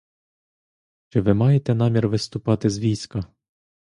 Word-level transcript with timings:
Чи 1.09 1.21
ви 1.21 1.33
маєте 1.33 1.75
намір 1.75 2.07
виступити 2.07 2.69
з 2.69 2.79
війська? 2.79 3.19